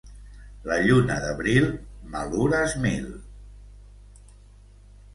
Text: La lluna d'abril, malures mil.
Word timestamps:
La 0.71 0.77
lluna 0.85 1.17
d'abril, 1.25 1.69
malures 2.17 2.77
mil. 2.89 3.07